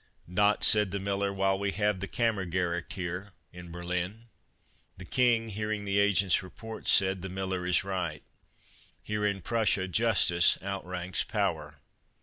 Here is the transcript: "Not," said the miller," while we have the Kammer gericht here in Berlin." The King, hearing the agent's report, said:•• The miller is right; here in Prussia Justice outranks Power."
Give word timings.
"Not," 0.25 0.63
said 0.63 0.89
the 0.89 0.99
miller," 0.99 1.31
while 1.31 1.59
we 1.59 1.73
have 1.73 1.99
the 1.99 2.07
Kammer 2.07 2.47
gericht 2.49 2.93
here 2.93 3.33
in 3.53 3.71
Berlin." 3.71 4.29
The 4.97 5.05
King, 5.05 5.49
hearing 5.49 5.85
the 5.85 5.99
agent's 5.99 6.41
report, 6.41 6.87
said:•• 6.87 7.17
The 7.21 7.29
miller 7.29 7.67
is 7.67 7.83
right; 7.83 8.23
here 9.03 9.23
in 9.27 9.41
Prussia 9.43 9.87
Justice 9.87 10.57
outranks 10.63 11.23
Power." 11.23 11.75